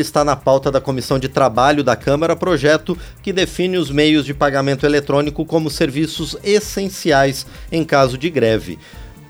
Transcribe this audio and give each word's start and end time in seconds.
está 0.00 0.24
na 0.24 0.34
pauta 0.34 0.70
da 0.70 0.80
Comissão 0.80 1.18
de 1.18 1.28
Trabalho 1.28 1.84
da 1.84 1.94
Câmara 1.94 2.34
projeto 2.34 2.96
que 3.22 3.30
define 3.30 3.76
os 3.76 3.90
meios 3.90 4.24
de 4.24 4.32
pagamento 4.32 4.86
eletrônico 4.86 5.44
como 5.44 5.68
serviços 5.68 6.34
essenciais 6.42 7.44
em 7.70 7.84
caso 7.84 8.16
de 8.16 8.30
greve. 8.30 8.78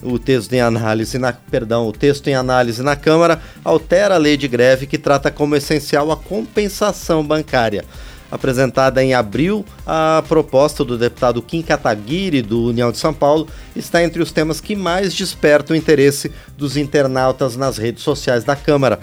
O 0.00 0.20
texto 0.20 0.52
em 0.52 0.60
análise 0.60 1.18
na, 1.18 1.32
perdão, 1.32 1.88
o 1.88 1.92
texto 1.92 2.28
em 2.28 2.36
análise 2.36 2.80
na 2.80 2.94
Câmara 2.94 3.42
altera 3.64 4.14
a 4.14 4.18
lei 4.18 4.36
de 4.36 4.46
greve 4.46 4.86
que 4.86 4.98
trata 4.98 5.32
como 5.32 5.56
essencial 5.56 6.12
a 6.12 6.16
compensação 6.16 7.26
bancária. 7.26 7.84
Apresentada 8.30 9.02
em 9.02 9.14
abril, 9.14 9.64
a 9.84 10.22
proposta 10.28 10.84
do 10.84 10.96
deputado 10.96 11.42
Kim 11.42 11.60
Kataguiri, 11.60 12.40
do 12.40 12.66
União 12.68 12.92
de 12.92 12.98
São 12.98 13.12
Paulo, 13.12 13.48
está 13.74 14.02
entre 14.02 14.22
os 14.22 14.30
temas 14.30 14.60
que 14.60 14.76
mais 14.76 15.12
despertam 15.12 15.74
o 15.74 15.78
interesse 15.78 16.30
dos 16.56 16.76
internautas 16.76 17.56
nas 17.56 17.78
redes 17.78 18.04
sociais 18.04 18.44
da 18.44 18.54
Câmara 18.54 19.00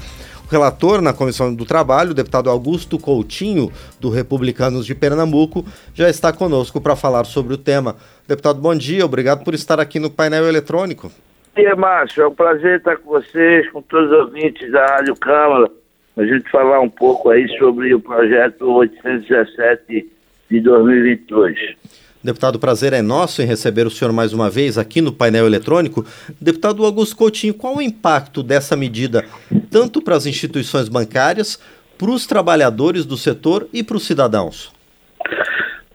relator 0.50 1.02
na 1.02 1.14
Comissão 1.14 1.54
do 1.54 1.66
Trabalho, 1.66 2.12
o 2.12 2.14
deputado 2.14 2.50
Augusto 2.50 2.98
Coutinho, 2.98 3.72
do 4.00 4.10
Republicanos 4.10 4.86
de 4.86 4.96
Pernambuco, 4.96 5.64
já 5.94 6.10
está 6.10 6.34
conosco 6.34 6.82
para 6.82 6.96
falar 6.96 7.26
sobre 7.26 7.54
o 7.54 7.58
tema. 7.58 7.96
Deputado, 8.28 8.60
bom 8.60 8.76
dia, 8.76 9.06
obrigado 9.06 9.44
por 9.44 9.54
estar 9.54 9.80
aqui 9.80 10.00
no 10.00 10.10
painel 10.10 10.48
eletrônico. 10.48 11.12
Bom 11.56 11.62
dia, 11.62 11.76
Márcio. 11.76 12.24
É 12.24 12.28
um 12.28 12.34
prazer 12.34 12.78
estar 12.78 12.98
com 12.98 13.12
vocês, 13.12 13.70
com 13.72 13.82
todos 13.82 14.12
os 14.12 14.18
ouvintes 14.18 14.72
da 14.72 14.86
Rádio 14.86 15.16
Câmara, 15.16 15.70
a 16.18 16.26
gente 16.26 16.50
falar 16.50 16.80
um 16.82 16.90
pouco 16.90 17.30
aí 17.30 17.48
sobre 17.58 17.94
o 17.94 18.00
projeto 18.00 18.70
817 18.72 20.10
de 20.50 20.60
2022. 20.60 21.58
Deputado, 22.22 22.60
prazer 22.60 22.92
é 22.92 23.02
nosso 23.02 23.42
em 23.42 23.46
receber 23.46 23.88
o 23.88 23.90
senhor 23.90 24.12
mais 24.12 24.34
uma 24.34 24.50
vez 24.50 24.78
aqui 24.78 25.00
no 25.00 25.14
painel 25.14 25.46
eletrônico. 25.46 26.06
Deputado 26.40 26.84
Augusto 26.84 27.16
Coutinho, 27.16 27.54
qual 27.54 27.78
o 27.78 27.82
impacto 27.82 28.44
dessa 28.44 28.76
medida 28.76 29.24
tanto 29.72 30.02
para 30.02 30.18
as 30.18 30.26
instituições 30.26 30.90
bancárias, 30.90 31.58
para 31.98 32.10
os 32.10 32.28
trabalhadores 32.28 33.06
do 33.06 33.16
setor 33.16 33.70
e 33.72 33.82
para 33.82 33.96
os 33.96 34.06
cidadãos? 34.06 34.70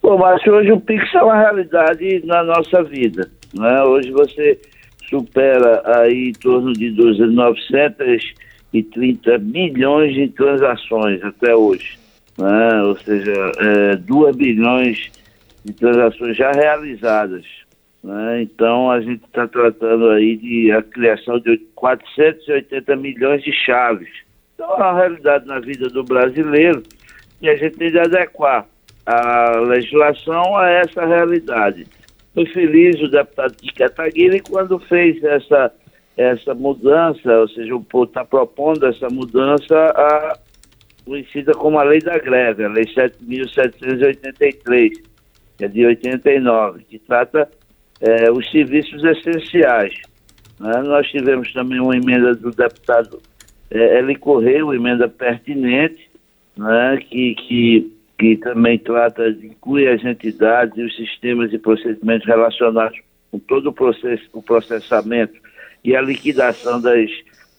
Bom, 0.02 0.16
Márcio, 0.16 0.54
hoje 0.54 0.72
o 0.72 0.80
Pix 0.80 1.14
é 1.14 1.22
uma 1.22 1.38
realidade 1.38 2.24
na 2.24 2.42
nossa 2.42 2.82
vida. 2.82 3.30
Né? 3.54 3.82
Hoje 3.82 4.10
você 4.10 4.58
supera 5.10 5.82
aí 5.84 6.30
em 6.30 6.32
torno 6.32 6.72
de 6.72 6.90
930 6.90 9.38
milhões 9.40 10.14
de 10.14 10.28
transações 10.28 11.22
até 11.22 11.54
hoje. 11.54 11.98
Né? 12.38 12.82
Ou 12.82 12.96
seja, 12.96 13.52
é, 13.58 13.96
2 13.96 14.36
bilhões 14.36 14.96
de 14.96 15.23
transações 15.72 16.36
já 16.36 16.52
realizadas. 16.52 17.44
Né? 18.02 18.42
Então, 18.42 18.90
a 18.90 19.00
gente 19.00 19.24
está 19.24 19.48
tratando 19.48 20.10
aí 20.10 20.36
de 20.36 20.70
a 20.72 20.82
criação 20.82 21.40
de 21.40 21.56
480 21.74 22.94
milhões 22.96 23.42
de 23.42 23.52
chaves. 23.52 24.10
Então, 24.54 24.70
é 24.70 24.74
uma 24.74 24.94
realidade 24.94 25.46
na 25.46 25.58
vida 25.58 25.88
do 25.88 26.04
brasileiro 26.04 26.82
e 27.40 27.48
a 27.48 27.56
gente 27.56 27.78
tem 27.78 27.90
de 27.90 27.98
adequar 27.98 28.66
a 29.06 29.60
legislação 29.60 30.54
a 30.56 30.68
essa 30.68 31.06
realidade. 31.06 31.86
Foi 32.34 32.44
feliz 32.46 33.00
o 33.00 33.08
deputado 33.08 33.54
de 33.62 33.72
Cataguiri 33.72 34.40
quando 34.40 34.78
fez 34.80 35.24
essa, 35.24 35.72
essa 36.16 36.54
mudança, 36.54 37.40
ou 37.40 37.48
seja, 37.48 37.74
o 37.74 37.82
povo 37.82 38.04
está 38.04 38.24
propondo 38.24 38.86
essa 38.86 39.08
mudança 39.08 39.74
a, 39.74 40.38
conhecida 41.04 41.52
como 41.52 41.78
a 41.78 41.84
lei 41.84 42.00
da 42.00 42.18
greve, 42.18 42.64
a 42.64 42.68
lei 42.68 42.84
7.783 42.84 44.90
que 44.90 45.13
é 45.64 45.68
de 45.68 45.84
89, 45.84 46.84
que 46.84 46.98
trata 46.98 47.48
é, 48.00 48.30
os 48.30 48.50
serviços 48.50 49.02
essenciais. 49.02 49.94
Né? 50.60 50.82
Nós 50.82 51.08
tivemos 51.08 51.52
também 51.52 51.80
uma 51.80 51.96
emenda 51.96 52.34
do 52.34 52.50
deputado 52.50 53.20
é, 53.70 53.98
Eli 53.98 54.16
Correia, 54.16 54.64
uma 54.64 54.76
emenda 54.76 55.08
pertinente, 55.08 56.10
né? 56.56 56.98
que, 57.08 57.34
que, 57.34 57.92
que 58.18 58.36
também 58.36 58.78
trata 58.78 59.32
de 59.32 59.46
incluir 59.46 59.88
as 59.88 60.04
entidades 60.04 60.76
e 60.76 60.82
os 60.82 60.94
sistemas 60.96 61.52
e 61.52 61.58
procedimentos 61.58 62.26
relacionados 62.26 62.98
com 63.30 63.38
todo 63.38 63.70
o, 63.70 63.72
processo, 63.72 64.24
o 64.32 64.42
processamento 64.42 65.34
e 65.82 65.96
a 65.96 66.00
liquidação 66.00 66.80
das 66.80 67.10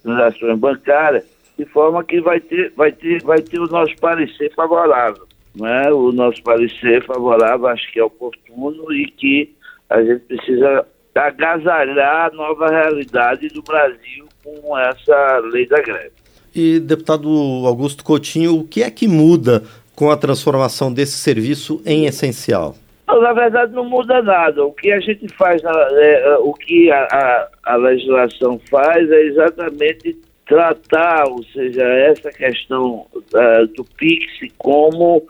transações 0.04 0.60
bancárias, 0.60 1.26
de 1.58 1.66
forma 1.66 2.04
que 2.04 2.22
vai 2.22 2.40
ter, 2.40 2.72
vai 2.76 2.92
ter, 2.92 3.24
vai 3.24 3.42
ter 3.42 3.60
o 3.60 3.68
nosso 3.68 3.96
parecer 3.98 4.54
favorável 4.54 5.26
né, 5.56 5.92
o 5.92 6.12
nosso 6.12 6.42
parecer 6.44 7.04
favorável, 7.06 7.68
acho 7.68 7.92
que 7.92 8.00
é 8.00 8.04
oportuno 8.04 8.92
e 8.94 9.08
que 9.08 9.56
a 9.90 10.04
gente 10.04 10.20
precisa 10.22 10.86
agasalhar 11.14 12.26
a 12.32 12.36
nova 12.36 12.68
realidade 12.68 13.48
do 13.50 13.62
Brasil 13.62 14.28
com 14.44 14.78
essa 14.78 15.40
lei 15.52 15.66
da 15.68 15.82
greve. 15.82 16.12
E, 16.54 16.80
deputado 16.80 17.30
Augusto 17.66 18.04
Coutinho, 18.04 18.60
o 18.60 18.68
que 18.68 18.84
é 18.84 18.92
que 18.92 19.08
muda 19.08 19.64
com 19.96 20.12
a 20.12 20.18
transformação 20.18 20.94
desse 20.94 21.18
serviço 21.18 21.82
em 21.86 22.06
essencial? 22.06 22.76
Não, 23.08 23.22
na 23.22 23.34
verdade, 23.34 23.74
não 23.74 23.86
muda 23.86 24.22
nada. 24.22 24.66
O 24.66 24.72
que 24.72 24.92
a 24.92 25.00
gente 25.00 25.28
faz, 25.30 25.62
é, 25.64 26.28
é, 26.28 26.38
o 26.40 26.54
que 26.54 26.92
a, 26.92 27.04
a, 27.12 27.48
a 27.74 27.76
legislação 27.76 28.60
faz 28.70 29.10
é 29.10 29.22
exatamente 29.24 30.18
tratar, 30.46 31.28
ou 31.28 31.44
seja, 31.44 31.84
essa 31.84 32.30
questão 32.32 33.06
uh, 33.16 33.68
do 33.76 33.84
PIX 33.84 34.54
como 34.58 35.24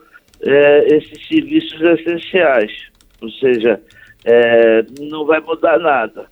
é, 0.45 0.95
esses 0.95 1.27
serviços 1.27 1.81
essenciais. 1.81 2.71
Ou 3.21 3.29
seja, 3.31 3.81
é, 4.23 4.85
não 4.99 5.25
vai 5.25 5.39
mudar 5.41 5.79
nada. 5.79 6.27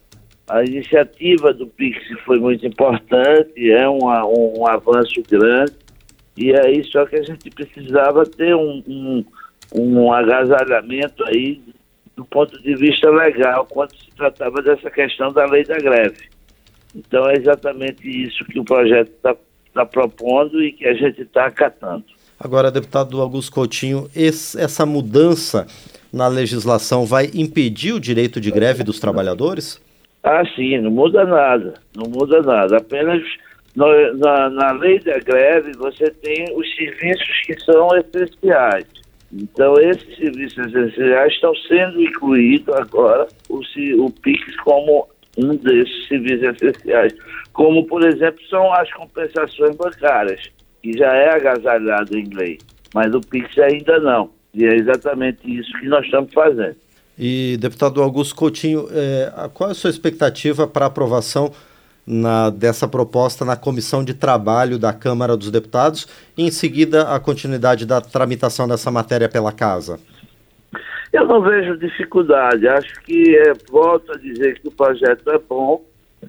A 0.47 0.63
iniciativa 0.63 1.53
do 1.53 1.67
Pix 1.67 1.97
foi 2.25 2.39
muito 2.39 2.65
importante, 2.65 3.71
é 3.71 3.87
um, 3.89 3.99
um 4.59 4.67
avanço 4.67 5.23
grande, 5.29 5.73
e 6.35 6.53
aí 6.53 6.83
só 6.83 7.05
que 7.05 7.15
a 7.15 7.23
gente 7.23 7.49
precisava 7.49 8.25
ter 8.25 8.53
um, 8.53 8.83
um, 8.85 9.25
um 9.73 10.11
agasalhamento 10.11 11.23
aí 11.25 11.61
do 12.15 12.25
ponto 12.25 12.61
de 12.61 12.75
vista 12.75 13.09
legal, 13.09 13.65
quando 13.65 13.95
se 13.95 14.11
tratava 14.15 14.61
dessa 14.61 14.91
questão 14.91 15.31
da 15.31 15.45
lei 15.45 15.63
da 15.63 15.77
greve. 15.77 16.29
Então 16.95 17.27
é 17.29 17.35
exatamente 17.35 18.07
isso 18.07 18.45
que 18.45 18.59
o 18.59 18.65
projeto 18.65 19.09
está 19.09 19.35
tá 19.73 19.85
propondo 19.85 20.61
e 20.61 20.71
que 20.71 20.85
a 20.85 20.93
gente 20.93 21.21
está 21.21 21.47
acatando. 21.47 22.05
Agora, 22.43 22.69
deputado 22.69 23.21
Augusto 23.21 23.53
Coutinho, 23.53 24.09
esse, 24.13 24.59
essa 24.59 24.85
mudança 24.85 25.65
na 26.11 26.27
legislação 26.27 27.05
vai 27.05 27.29
impedir 27.33 27.93
o 27.93 28.01
direito 28.01 28.41
de 28.41 28.51
greve 28.51 28.83
dos 28.83 28.99
trabalhadores? 28.99 29.81
Ah, 30.21 30.43
sim, 30.53 30.77
não 30.79 30.91
muda 30.91 31.23
nada, 31.23 31.75
não 31.95 32.09
muda 32.11 32.41
nada. 32.41 32.77
Apenas 32.79 33.23
no, 33.73 33.87
na, 34.17 34.49
na 34.49 34.71
lei 34.73 34.99
da 34.99 35.19
greve 35.19 35.71
você 35.77 36.11
tem 36.11 36.53
os 36.53 36.69
serviços 36.75 37.41
que 37.45 37.57
são 37.61 37.87
essenciais. 37.95 38.87
Então, 39.31 39.75
esses 39.79 40.17
serviços 40.17 40.67
essenciais 40.67 41.31
estão 41.31 41.55
sendo 41.55 42.01
incluídos 42.01 42.75
agora, 42.75 43.25
o, 43.47 43.61
o 43.99 44.11
PIX 44.11 44.57
como 44.65 45.07
um 45.37 45.55
desses 45.55 46.09
serviços 46.09 46.61
essenciais. 46.61 47.15
Como, 47.53 47.85
por 47.85 48.05
exemplo, 48.05 48.41
são 48.49 48.73
as 48.73 48.91
compensações 48.91 49.77
bancárias 49.77 50.51
que 50.83 50.97
já 50.97 51.13
é 51.13 51.33
agasalhado 51.33 52.17
em 52.17 52.25
lei, 52.25 52.59
mas 52.93 53.15
o 53.15 53.21
Pix 53.21 53.57
ainda 53.57 53.99
não. 53.99 54.29
E 54.53 54.65
é 54.65 54.75
exatamente 54.75 55.39
isso 55.45 55.71
que 55.79 55.87
nós 55.87 56.05
estamos 56.05 56.31
fazendo. 56.33 56.75
E, 57.17 57.57
deputado 57.57 58.01
Augusto 58.01 58.35
Coutinho, 58.35 58.87
é, 58.91 59.49
qual 59.53 59.69
é 59.69 59.71
a 59.71 59.75
sua 59.75 59.89
expectativa 59.89 60.67
para 60.67 60.87
aprovação 60.87 61.51
na, 62.05 62.49
dessa 62.49 62.87
proposta 62.87 63.45
na 63.45 63.55
Comissão 63.55 64.03
de 64.03 64.13
Trabalho 64.13 64.77
da 64.77 64.91
Câmara 64.91 65.37
dos 65.37 65.49
Deputados 65.49 66.07
e, 66.37 66.43
em 66.43 66.51
seguida, 66.51 67.03
a 67.03 67.19
continuidade 67.19 67.85
da 67.85 68.01
tramitação 68.01 68.67
dessa 68.67 68.91
matéria 68.91 69.29
pela 69.29 69.51
Casa? 69.51 69.99
Eu 71.13 71.27
não 71.27 71.41
vejo 71.41 71.77
dificuldade. 71.77 72.67
Acho 72.67 73.01
que, 73.03 73.37
é, 73.37 73.53
volto 73.69 74.11
a 74.11 74.17
dizer 74.17 74.59
que 74.59 74.67
o 74.67 74.71
projeto 74.71 75.29
é 75.29 75.37
bom, 75.37 75.83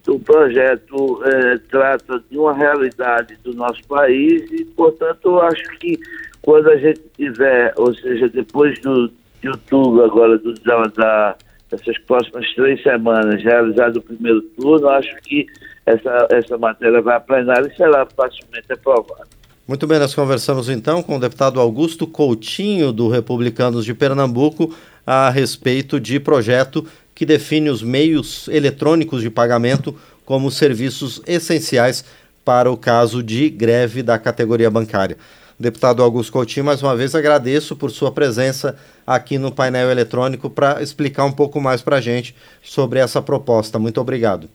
o 0.08 0.18
projeto 0.18 1.22
é, 1.24 1.58
trata 1.70 2.22
de 2.30 2.38
uma 2.38 2.52
realidade 2.52 3.36
do 3.42 3.54
nosso 3.54 3.82
país 3.86 4.50
e, 4.52 4.64
portanto, 4.64 5.20
eu 5.24 5.40
acho 5.40 5.62
que 5.78 5.98
quando 6.42 6.70
a 6.70 6.76
gente 6.76 7.00
tiver, 7.16 7.72
ou 7.76 7.94
seja, 7.94 8.28
depois 8.28 8.78
do, 8.80 9.10
de 9.40 9.48
outubro, 9.48 10.04
agora 10.04 10.38
do, 10.38 10.54
da, 10.54 10.82
da, 10.84 11.36
dessas 11.70 11.98
próximas 12.00 12.46
três 12.54 12.82
semanas, 12.82 13.42
realizado 13.42 13.96
o 13.96 14.02
primeiro 14.02 14.42
turno, 14.42 14.88
acho 14.88 15.14
que 15.22 15.46
essa, 15.86 16.28
essa 16.30 16.58
matéria 16.58 17.00
vai 17.00 17.16
a 17.16 17.60
e 17.60 17.76
será 17.76 18.06
facilmente 18.06 18.72
aprovada. 18.72 19.26
Muito 19.66 19.86
bem, 19.86 19.98
nós 19.98 20.14
conversamos 20.14 20.68
então 20.68 21.02
com 21.02 21.16
o 21.16 21.20
deputado 21.20 21.58
Augusto 21.58 22.06
Coutinho, 22.06 22.92
do 22.92 23.08
Republicanos 23.08 23.86
de 23.86 23.94
Pernambuco, 23.94 24.74
a 25.06 25.30
respeito 25.30 26.00
de 26.00 26.18
projeto 26.18 26.86
que 27.14 27.24
define 27.24 27.70
os 27.70 27.82
meios 27.82 28.48
eletrônicos 28.48 29.22
de 29.22 29.30
pagamento 29.30 29.94
como 30.24 30.50
serviços 30.50 31.22
essenciais 31.26 32.04
para 32.44 32.70
o 32.70 32.76
caso 32.76 33.22
de 33.22 33.48
greve 33.48 34.02
da 34.02 34.18
categoria 34.18 34.70
bancária. 34.70 35.16
Deputado 35.58 36.02
Augusto 36.02 36.32
Coutinho, 36.32 36.66
mais 36.66 36.82
uma 36.82 36.96
vez 36.96 37.14
agradeço 37.14 37.76
por 37.76 37.90
sua 37.90 38.10
presença 38.10 38.76
aqui 39.06 39.38
no 39.38 39.54
painel 39.54 39.90
eletrônico 39.90 40.50
para 40.50 40.82
explicar 40.82 41.24
um 41.24 41.32
pouco 41.32 41.60
mais 41.60 41.80
para 41.80 41.96
a 41.96 42.00
gente 42.00 42.34
sobre 42.60 42.98
essa 42.98 43.22
proposta. 43.22 43.78
Muito 43.78 44.00
obrigado. 44.00 44.48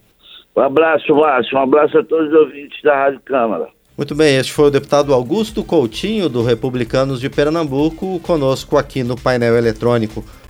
Um 0.55 0.61
abraço, 0.61 1.15
Márcio. 1.15 1.57
Um 1.57 1.61
abraço 1.61 1.97
a 1.97 2.03
todos 2.03 2.27
os 2.27 2.33
ouvintes 2.33 2.81
da 2.83 2.95
Rádio 2.95 3.21
Câmara. 3.21 3.69
Muito 3.99 4.15
bem, 4.15 4.37
este 4.37 4.53
foi 4.53 4.67
o 4.67 4.71
deputado 4.71 5.13
Augusto 5.13 5.61
Coutinho, 5.61 6.29
do 6.29 6.41
Republicanos 6.41 7.19
de 7.19 7.29
Pernambuco, 7.29 8.17
conosco 8.21 8.77
aqui 8.77 9.03
no 9.03 9.17
painel 9.17 9.57
eletrônico. 9.57 10.23